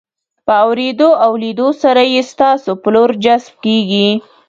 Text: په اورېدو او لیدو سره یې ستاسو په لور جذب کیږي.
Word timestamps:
په 0.45 0.53
اورېدو 0.65 1.09
او 1.23 1.31
لیدو 1.43 1.69
سره 1.81 2.01
یې 2.13 2.21
ستاسو 2.31 2.71
په 2.81 2.87
لور 2.93 3.09
جذب 3.23 3.53
کیږي. 3.65 4.09